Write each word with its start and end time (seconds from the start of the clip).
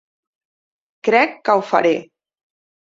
Crec 1.09 1.39
que 1.49 1.57
ho 1.59 1.65
faré. 1.75 1.95